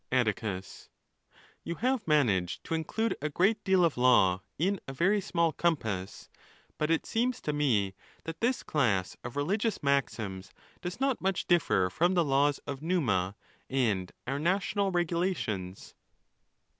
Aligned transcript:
X. 0.11 0.17
Atticus.—You 0.19 1.75
have 1.75 2.07
managed 2.07 2.63
to 2.63 2.73
include 2.73 3.15
a 3.21 3.29
great 3.29 3.63
deal 3.63 3.85
of 3.85 3.97
law 3.99 4.41
in 4.57 4.79
a 4.87 4.93
very 4.93 5.21
small 5.21 5.51
compass 5.53 6.27
5 6.69 6.73
but 6.79 6.89
it 6.89 7.05
seems 7.05 7.39
to 7.41 7.53
me, 7.53 7.93
that 8.23 8.41
this 8.41 8.63
class 8.63 9.15
of 9.23 9.35
religious 9.35 9.83
maxims 9.83 10.51
does 10.81 10.99
not 10.99 11.21
much 11.21 11.45
differ 11.45 11.87
from 11.91 12.15
the 12.15 12.25
laws 12.25 12.57
of 12.65 12.81
Numa 12.81 13.35
and 13.69 14.11
our 14.25 14.39
national 14.39 14.89
regulations. 14.89 15.93